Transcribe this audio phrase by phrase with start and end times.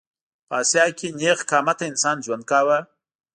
[0.47, 2.79] په اسیا کې نېغ قامته انسان ژوند کاوه.